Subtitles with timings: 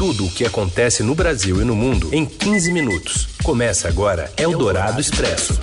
[0.00, 3.28] Tudo o que acontece no Brasil e no mundo em 15 minutos.
[3.44, 5.60] Começa agora Eldorado Expresso.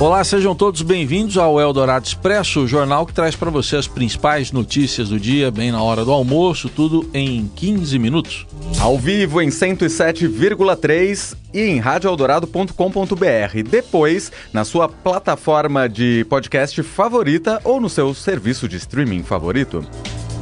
[0.00, 4.50] Olá, sejam todos bem-vindos ao Eldorado Expresso, o jornal que traz para você as principais
[4.50, 8.48] notícias do dia, bem na hora do almoço, tudo em 15 minutos.
[8.80, 13.62] Ao vivo em 107,3 e em radioeldorado.com.br.
[13.70, 19.86] Depois, na sua plataforma de podcast favorita ou no seu serviço de streaming favorito.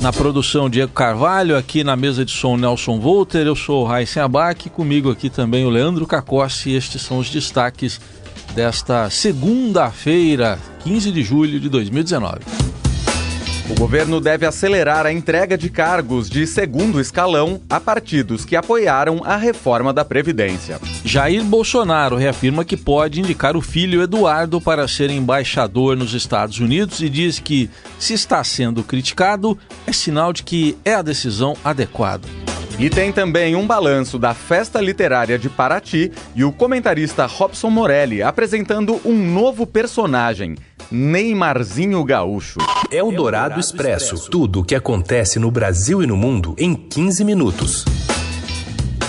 [0.01, 4.23] Na produção, Diego Carvalho, aqui na mesa de som, Nelson Volter, eu sou o Raíssen
[4.23, 8.01] Abac, comigo aqui também o Leandro Cacossi, estes são os destaques
[8.55, 12.66] desta segunda-feira, 15 de julho de 2019.
[13.69, 19.23] O governo deve acelerar a entrega de cargos de segundo escalão a partidos que apoiaram
[19.25, 20.79] a reforma da Previdência.
[21.05, 27.01] Jair Bolsonaro reafirma que pode indicar o filho Eduardo para ser embaixador nos Estados Unidos
[27.01, 32.29] e diz que, se está sendo criticado, é sinal de que é a decisão adequada.
[32.79, 38.23] E tem também um balanço da Festa Literária de Paraty e o comentarista Robson Morelli
[38.23, 40.55] apresentando um novo personagem,
[40.91, 42.59] Neymarzinho Gaúcho.
[42.91, 44.31] É o Dourado Expresso.
[44.31, 47.85] Tudo o que acontece no Brasil e no mundo em 15 minutos.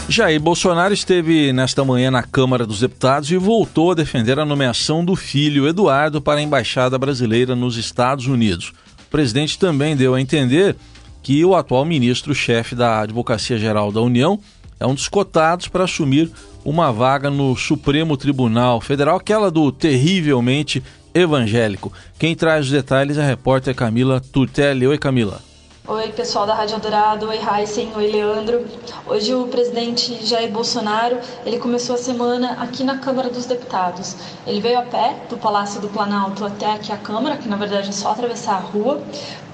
[0.09, 5.03] Jair Bolsonaro esteve nesta manhã na Câmara dos Deputados e voltou a defender a nomeação
[5.03, 8.73] do filho Eduardo para a Embaixada Brasileira nos Estados Unidos.
[9.05, 10.75] O presidente também deu a entender
[11.21, 14.39] que o atual ministro-chefe da Advocacia Geral da União
[14.79, 16.31] é um dos cotados para assumir
[16.63, 20.81] uma vaga no Supremo Tribunal Federal, aquela do terrivelmente
[21.21, 21.91] evangélico.
[22.17, 24.87] Quem traz os detalhes é a repórter Camila Turtelli.
[24.87, 25.41] Oi, Camila.
[25.89, 28.65] Oi, pessoal da Rádio Dourado, oi, Heisen, oi, Leandro.
[29.05, 34.17] Hoje o presidente Jair Bolsonaro, ele começou a semana aqui na Câmara dos Deputados.
[34.45, 37.87] Ele veio a pé do Palácio do Planalto até aqui a Câmara, que na verdade
[37.87, 39.01] é só atravessar a rua,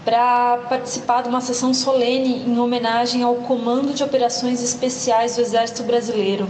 [0.03, 5.83] para participar de uma sessão solene em homenagem ao Comando de Operações Especiais do Exército
[5.83, 6.47] Brasileiro.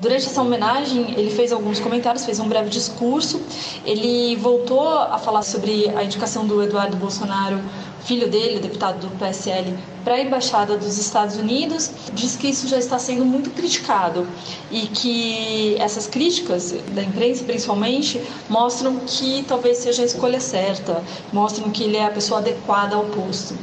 [0.00, 3.42] Durante essa homenagem, ele fez alguns comentários, fez um breve discurso.
[3.84, 7.60] Ele voltou a falar sobre a indicação do Eduardo Bolsonaro
[8.04, 12.78] filho dele, deputado do PSL, para a embaixada dos Estados Unidos, diz que isso já
[12.78, 14.26] está sendo muito criticado
[14.70, 21.70] e que essas críticas da imprensa, principalmente, mostram que talvez seja a escolha certa, mostram
[21.70, 23.56] que ele é a pessoa adequada ao posto.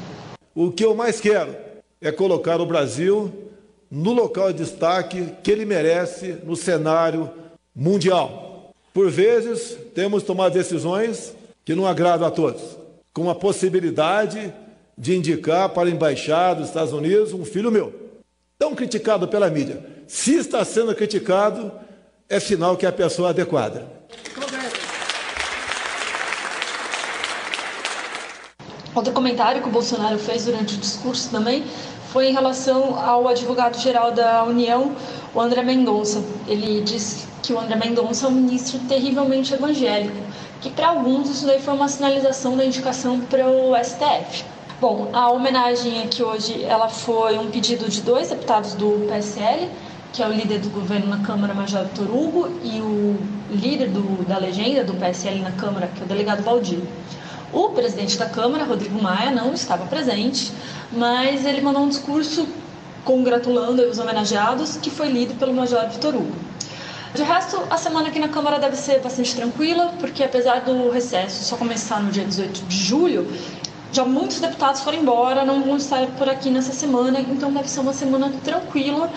[0.55, 1.55] O que eu mais quero
[2.01, 3.31] é colocar o Brasil
[3.89, 7.29] no local de destaque que ele merece no cenário
[7.75, 8.71] mundial.
[8.93, 12.80] Por vezes, temos tomado decisões que não agradam a todos
[13.13, 14.53] com a possibilidade
[14.97, 17.93] de indicar para a embaixada dos Estados Unidos um filho meu,
[18.57, 19.85] tão criticado pela mídia.
[20.07, 21.71] Se está sendo criticado,
[22.29, 23.87] é sinal que é a pessoa adequada.
[28.93, 31.63] Outro comentário que o Bolsonaro fez durante o discurso também
[32.11, 34.95] foi em relação ao advogado-geral da União,
[35.33, 36.21] o André Mendonça.
[36.45, 40.17] Ele disse que o André Mendonça é um ministro terrivelmente evangélico
[40.61, 44.45] que para alguns isso daí foi uma sinalização da indicação para o STF.
[44.79, 49.69] Bom, a homenagem aqui hoje ela foi um pedido de dois deputados do PSL,
[50.13, 53.17] que é o líder do governo na Câmara, Major Vitor Hugo, e o
[53.49, 56.81] líder do, da legenda do PSL na Câmara, que é o delegado Valdir.
[57.51, 60.51] O presidente da Câmara, Rodrigo Maia, não estava presente,
[60.91, 62.47] mas ele mandou um discurso
[63.03, 66.50] congratulando os homenageados, que foi lido pelo Major Vitor Hugo.
[67.13, 71.43] De resto, a semana aqui na Câmara deve ser bastante tranquila, porque apesar do recesso
[71.43, 73.27] só começar no dia 18 de julho,
[73.91, 77.81] já muitos deputados foram embora, não vão estar por aqui nessa semana, então deve ser
[77.81, 79.11] uma semana tranquila.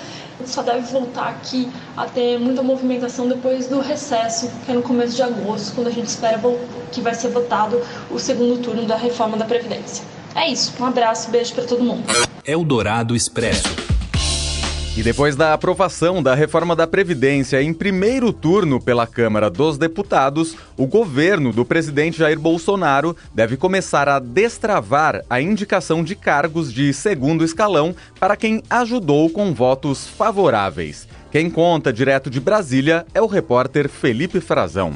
[0.44, 5.14] Só deve voltar aqui a ter muita movimentação depois do recesso, que é no começo
[5.14, 6.40] de agosto, quando a gente espera
[6.90, 7.80] que vai ser votado
[8.10, 10.04] o segundo turno da reforma da Previdência.
[10.34, 12.02] É isso, um abraço, beijo para todo mundo.
[12.44, 13.83] Eldorado Expresso.
[14.96, 20.54] E depois da aprovação da reforma da Previdência em primeiro turno pela Câmara dos Deputados,
[20.76, 26.94] o governo do presidente Jair Bolsonaro deve começar a destravar a indicação de cargos de
[26.94, 31.08] segundo escalão para quem ajudou com votos favoráveis.
[31.32, 34.92] Quem conta direto de Brasília é o repórter Felipe Frazão.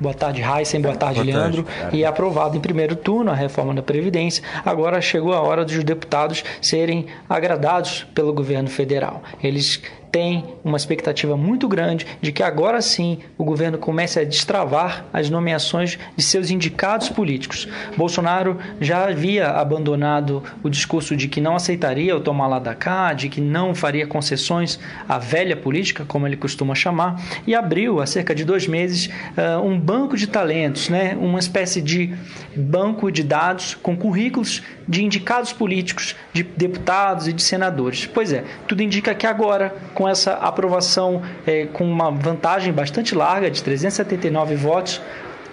[0.00, 0.80] Boa tarde, Heisen.
[0.80, 1.62] Boa tarde, Boa Leandro.
[1.62, 5.82] Tarde, e aprovado em primeiro turno a reforma da Previdência, agora chegou a hora dos
[5.84, 9.22] deputados serem agradados pelo governo federal.
[9.42, 9.80] Eles
[10.14, 15.28] tem uma expectativa muito grande de que agora sim o governo comece a destravar as
[15.28, 17.66] nomeações de seus indicados políticos.
[17.96, 23.12] Bolsonaro já havia abandonado o discurso de que não aceitaria o tomar lá da cá,
[23.12, 24.78] de que não faria concessões
[25.08, 29.06] à velha política, como ele costuma chamar, e abriu há cerca de dois meses
[29.36, 31.18] uh, um banco de talentos, né?
[31.20, 32.14] uma espécie de
[32.54, 38.06] banco de dados com currículos de indicados políticos, de deputados e de senadores.
[38.06, 43.50] Pois é, tudo indica que agora, com essa aprovação é, com uma vantagem bastante larga
[43.50, 45.00] de 379 votos,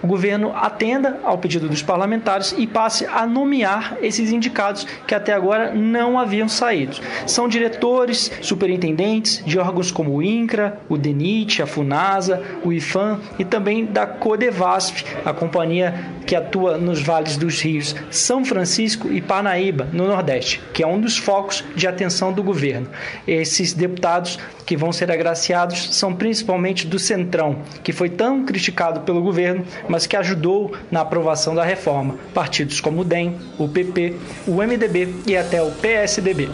[0.02, 5.34] o governo atenda ao pedido dos parlamentares e passe a nomear esses indicados que até
[5.34, 6.98] agora não haviam saído.
[7.26, 13.46] São diretores, superintendentes de órgãos como o INCRA, o DENIT, a FUNASA, o IFAM e
[13.46, 15.94] também da CODEVASP, a companhia
[16.26, 21.00] que atua nos vales dos rios São Francisco e Parnaíba, no Nordeste, que é um
[21.00, 22.88] dos focos de atenção do governo.
[23.28, 29.22] Esses deputados que vão ser agraciados são principalmente do Centrão, que foi tão criticado pelo
[29.22, 32.16] governo, mas que ajudou na aprovação da reforma.
[32.34, 34.16] Partidos como o DEM, o PP,
[34.48, 36.50] o MDB e até o PSDB.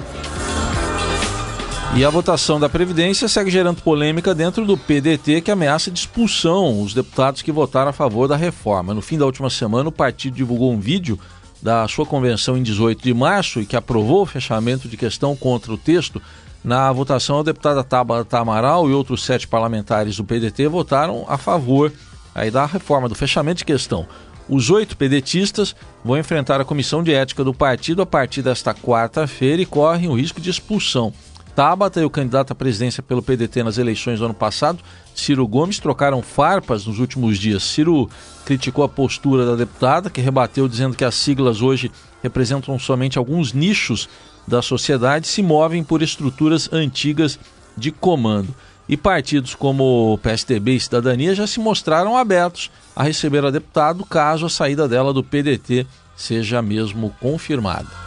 [1.96, 6.82] E a votação da Previdência segue gerando polêmica dentro do PDT, que ameaça de expulsão
[6.82, 8.94] os deputados que votaram a favor da reforma.
[8.94, 11.20] No fim da última semana, o partido divulgou um vídeo
[11.62, 15.72] da sua convenção em 18 de março e que aprovou o fechamento de questão contra
[15.72, 16.22] o texto
[16.64, 21.94] na votação, a deputada Tabata Amaral e outros sete parlamentares do PDT votaram a favor
[22.38, 24.08] aí da reforma, do fechamento de questão.
[24.48, 25.76] Os oito pedetistas
[26.06, 30.14] vão enfrentar a comissão de ética do partido a partir desta quarta-feira e correm o
[30.14, 31.12] risco de expulsão.
[31.54, 34.78] Tabata e o candidato à presidência pelo PDT nas eleições do ano passado,
[35.16, 37.64] Ciro Gomes, trocaram farpas nos últimos dias.
[37.64, 38.08] Ciro
[38.46, 41.92] criticou a postura da deputada, que rebateu dizendo que as siglas hoje
[42.22, 44.08] representam somente alguns nichos
[44.48, 47.40] da sociedade se movem por estruturas antigas
[47.76, 48.54] de comando.
[48.90, 54.46] E partidos como PSDB e Cidadania já se mostraram abertos a receber a deputado caso
[54.46, 55.86] a saída dela do PDT
[56.16, 58.07] seja mesmo confirmada.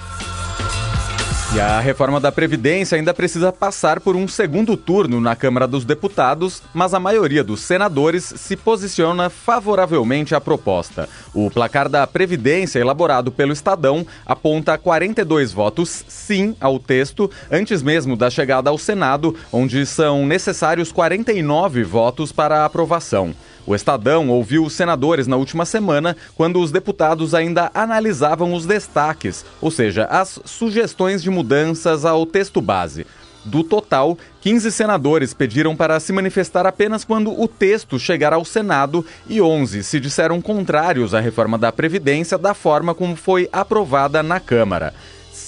[1.53, 5.85] E a reforma da Previdência ainda precisa passar por um segundo turno na Câmara dos
[5.85, 11.09] Deputados, mas a maioria dos senadores se posiciona favoravelmente à proposta.
[11.35, 18.17] O placar da Previdência, elaborado pelo Estadão, aponta 42 votos sim ao texto, antes mesmo
[18.17, 23.35] da chegada ao Senado, onde são necessários 49 votos para a aprovação.
[23.67, 29.45] O Estadão ouviu os senadores na última semana, quando os deputados ainda analisavam os destaques,
[29.61, 33.07] ou seja, as sugestões de mudanças ao texto base.
[33.45, 39.05] Do total, 15 senadores pediram para se manifestar apenas quando o texto chegar ao Senado
[39.27, 44.39] e 11 se disseram contrários à reforma da Previdência da forma como foi aprovada na
[44.39, 44.93] Câmara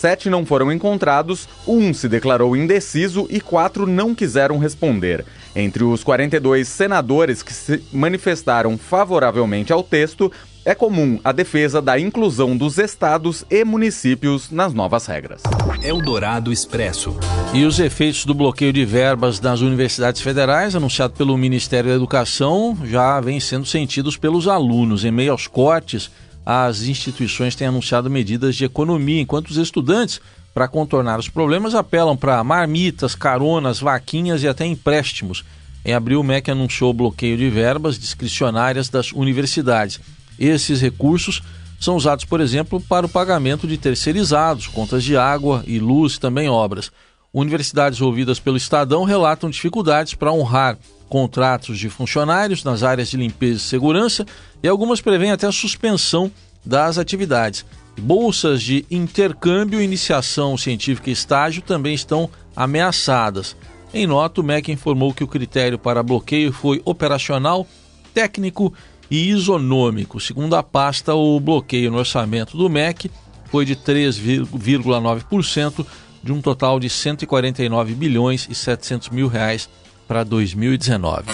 [0.03, 5.25] sete não foram encontrados, um se declarou indeciso e quatro não quiseram responder.
[5.55, 10.33] Entre os 42 senadores que se manifestaram favoravelmente ao texto,
[10.65, 15.41] é comum a defesa da inclusão dos estados e municípios nas novas regras.
[15.85, 17.17] Eldorado Expresso.
[17.55, 22.77] E os efeitos do bloqueio de verbas das universidades federais, anunciado pelo Ministério da Educação,
[22.85, 25.05] já vêm sendo sentidos pelos alunos.
[25.05, 26.11] Em meio aos cortes
[26.45, 30.21] as instituições têm anunciado medidas de economia, enquanto os estudantes,
[30.53, 35.45] para contornar os problemas, apelam para marmitas, caronas, vaquinhas e até empréstimos.
[35.85, 40.01] Em abril, o MEC anunciou o bloqueio de verbas discricionárias das universidades.
[40.39, 41.43] Esses recursos
[41.81, 46.49] são usados, por exemplo, para o pagamento de terceirizados, contas de água e luz também
[46.49, 46.93] obras.
[47.33, 50.79] Universidades ouvidas pelo Estadão relatam dificuldades para honrar
[51.13, 54.25] contratos de funcionários nas áreas de limpeza e segurança
[54.63, 56.33] e algumas prevêem até a suspensão
[56.65, 57.67] das atividades.
[58.01, 63.55] Bolsas de intercâmbio, iniciação científica e estágio também estão ameaçadas.
[63.93, 67.67] Em nota, o MEC informou que o critério para bloqueio foi operacional,
[68.15, 68.73] técnico
[69.11, 70.19] e isonômico.
[70.19, 73.11] Segundo a pasta, o bloqueio no orçamento do MEC
[73.51, 75.87] foi de 3,9%
[76.23, 79.69] de um total de 149 bilhões e 700 mil reais
[80.13, 81.25] para 2019.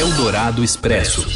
[0.00, 1.28] Eldorado Expresso.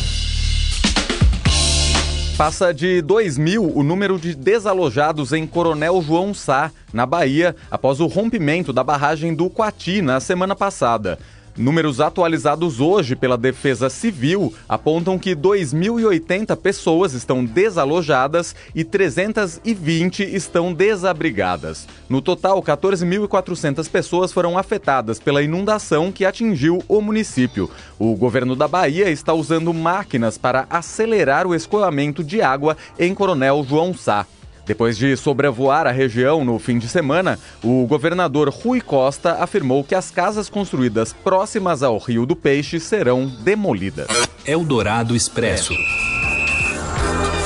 [2.39, 8.01] Passa de 2 mil o número de desalojados em Coronel João Sá, na Bahia, após
[8.01, 11.19] o rompimento da barragem do Coati na semana passada.
[11.59, 20.73] Números atualizados hoje pela Defesa Civil apontam que 2.080 pessoas estão desalojadas e 320 estão
[20.73, 21.89] desabrigadas.
[22.09, 27.69] No total, 14.400 pessoas foram afetadas pela inundação que atingiu o município.
[27.99, 33.67] O governo da Bahia está usando máquinas para acelerar o escoamento de água em Coronel
[33.69, 34.25] João Sá.
[34.69, 39.95] Depois de sobrevoar a região no fim de semana, o governador Rui Costa afirmou que
[39.95, 44.09] as casas construídas próximas ao Rio do Peixe serão demolidas.
[44.45, 45.73] Eldorado Expresso.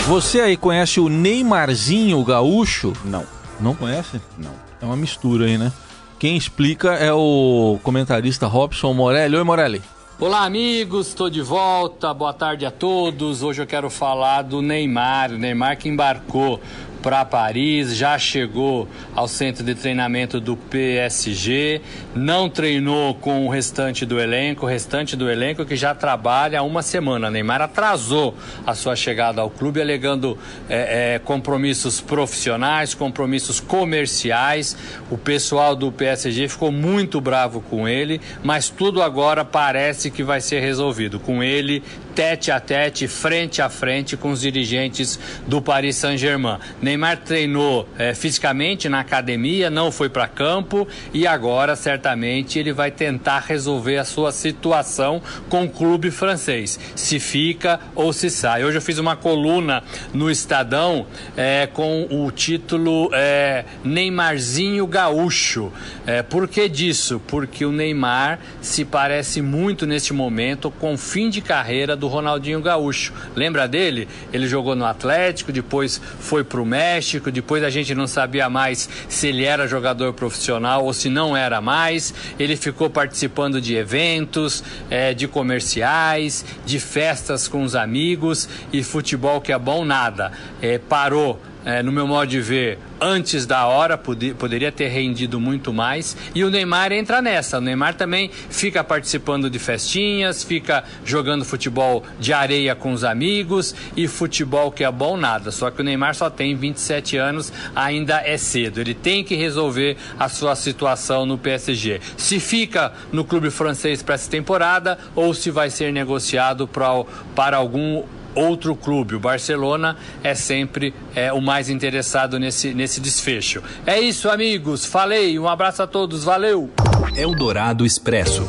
[0.08, 2.92] Você aí conhece o Neymarzinho Gaúcho?
[3.04, 3.24] Não.
[3.60, 4.20] Não conhece?
[4.36, 4.50] Não.
[4.80, 5.72] É uma mistura aí, né?
[6.18, 9.36] Quem explica é o comentarista Robson Morelli.
[9.36, 9.80] Oi, Morelli.
[10.18, 12.12] Olá, amigos, estou de volta.
[12.12, 13.42] Boa tarde a todos.
[13.42, 16.60] Hoje eu quero falar do Neymar, o Neymar que embarcou
[17.02, 21.80] para Paris, já chegou ao centro de treinamento do PSG,
[22.14, 26.62] não treinou com o restante do elenco, o restante do elenco que já trabalha há
[26.62, 27.28] uma semana.
[27.28, 34.76] Neymar atrasou a sua chegada ao clube, alegando é, é, compromissos profissionais, compromissos comerciais.
[35.10, 40.40] O pessoal do PSG ficou muito bravo com ele, mas tudo agora parece que vai
[40.40, 41.18] ser resolvido.
[41.18, 41.82] Com ele,
[42.14, 46.58] tete a tete, frente a frente com os dirigentes do Paris Saint-Germain.
[46.80, 52.90] Neymar treinou é, fisicamente na academia, não foi para campo e agora certamente ele vai
[52.90, 58.64] tentar resolver a sua situação com o clube francês, se fica ou se sai.
[58.64, 65.72] Hoje eu fiz uma coluna no Estadão é, com o título é, Neymarzinho Gaúcho.
[66.06, 67.20] É, por que disso?
[67.26, 72.60] Porque o Neymar se parece muito neste momento com o fim de carreira do Ronaldinho
[72.60, 73.12] Gaúcho.
[73.36, 74.08] Lembra dele?
[74.32, 78.90] Ele jogou no Atlético, depois foi para o México, depois a gente não sabia mais
[79.08, 82.12] se ele era jogador profissional ou se não era mais.
[82.40, 89.40] Ele ficou participando de eventos, é, de comerciais, de festas com os amigos e futebol
[89.40, 90.32] que é bom nada.
[90.60, 95.72] É, parou é, no meu modo de ver, antes da hora, poderia ter rendido muito
[95.72, 96.16] mais.
[96.34, 97.58] E o Neymar entra nessa.
[97.58, 103.74] O Neymar também fica participando de festinhas, fica jogando futebol de areia com os amigos
[103.96, 105.50] e futebol que é bom nada.
[105.50, 108.80] Só que o Neymar só tem 27 anos, ainda é cedo.
[108.80, 112.00] Ele tem que resolver a sua situação no PSG.
[112.16, 116.88] Se fica no clube francês para essa temporada ou se vai ser negociado pra,
[117.34, 118.02] para algum
[118.34, 119.14] outro clube.
[119.14, 123.62] O Barcelona é sempre é, o mais interessado nesse, nesse desfecho.
[123.86, 124.84] É isso, amigos.
[124.84, 125.38] Falei.
[125.38, 126.24] Um abraço a todos.
[126.24, 126.70] Valeu.
[127.16, 128.46] Eldorado Expresso.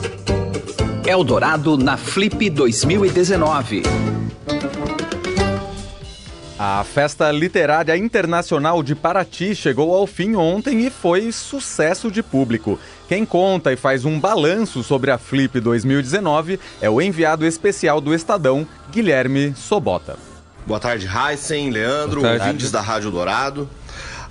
[1.05, 4.12] Eldorado na Flip 2019.
[6.57, 12.79] A Festa Literária Internacional de Paraty chegou ao fim ontem e foi sucesso de público.
[13.07, 18.13] Quem conta e faz um balanço sobre a Flip 2019 é o enviado especial do
[18.13, 20.15] Estadão, Guilherme Sobota.
[20.65, 23.67] Boa tarde, Heisen, Leandro, ouvintes da Rádio Dourado.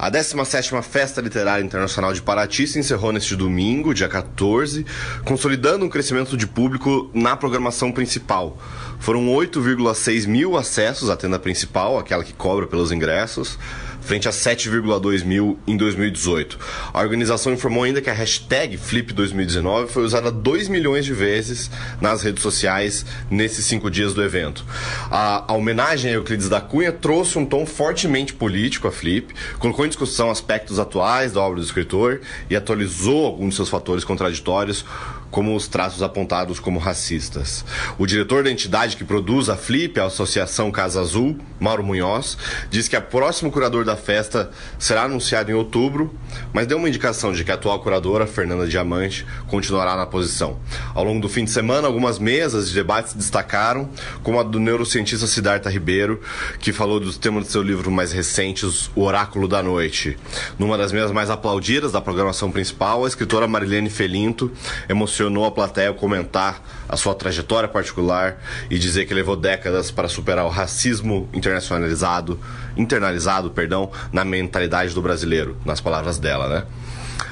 [0.03, 4.85] A 17ª Festa Literária Internacional de Paraty se encerrou neste domingo, dia 14,
[5.25, 8.59] consolidando um crescimento de público na programação principal.
[8.99, 13.57] Foram 8,6 mil acessos à tenda principal, aquela que cobra pelos ingressos,
[14.03, 16.59] frente a 7,2 mil em 2018.
[16.93, 22.23] A organização informou ainda que a hashtag Flip2019 foi usada 2 milhões de vezes nas
[22.23, 24.65] redes sociais nesses cinco dias do evento.
[25.11, 29.85] A, a homenagem a Euclides da Cunha trouxe um tom fortemente político à Flip, colocou
[29.87, 34.85] em discussão aspectos atuais da obra do escritor e atualizou alguns de seus fatores contraditórios
[35.33, 37.65] como os traços apontados como racistas.
[37.99, 42.37] O diretor da entidade que produz a Flip, a Associação Casa Azul, Mauro Munhoz,
[42.71, 46.15] diz que o próximo curador da festa será anunciado em outubro,
[46.53, 50.59] mas deu uma indicação de que a atual curadora, Fernanda Diamante, continuará na posição.
[50.95, 53.89] Ao longo do fim de semana, algumas mesas de debates destacaram,
[54.23, 56.21] como a do neurocientista Siddhartha Ribeiro,
[56.61, 60.19] que falou dos temas do seu livro mais recentes, O Oráculo da Noite.
[60.59, 64.53] Numa das mesas mais aplaudidas da programação principal, a escritora Marilene Felinto
[64.91, 70.09] emocionou emocionou a plateia comentar a sua trajetória particular e dizer que levou décadas para
[70.09, 72.39] superar o racismo internacionalizado,
[72.77, 76.65] internalizado, perdão, na mentalidade do brasileiro, nas palavras dela, né?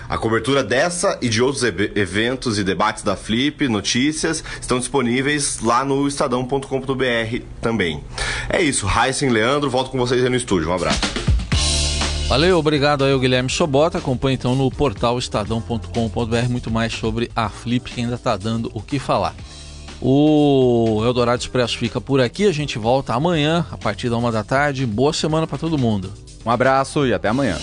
[0.09, 5.85] A cobertura dessa e de outros eventos e debates da Flip, notícias, estão disponíveis lá
[5.85, 8.02] no estadão.com.br também.
[8.49, 10.70] É isso, Heisen Leandro, volto com vocês aí no estúdio.
[10.70, 11.19] Um abraço.
[12.30, 13.99] Valeu, obrigado aí o Guilherme Sobota.
[13.99, 18.80] Acompanhe então no portal estadão.com.br muito mais sobre a Flip que ainda está dando o
[18.80, 19.34] que falar.
[20.00, 22.46] O Eldorado Expresso fica por aqui.
[22.46, 24.87] A gente volta amanhã, a partir da uma da tarde.
[24.87, 26.12] Boa semana para todo mundo.
[26.46, 27.58] Um abraço e até amanhã.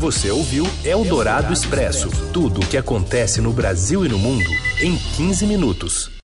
[0.00, 4.48] Você ouviu Eldorado Expresso tudo o que acontece no Brasil e no mundo
[4.80, 6.10] em 15 minutos.